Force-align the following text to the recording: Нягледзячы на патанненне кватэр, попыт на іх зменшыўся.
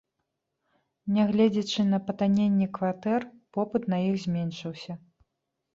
Нягледзячы 1.17 1.81
на 1.93 1.99
патанненне 2.07 2.67
кватэр, 2.79 3.21
попыт 3.57 3.83
на 3.95 4.03
іх 4.09 4.15
зменшыўся. 4.27 5.03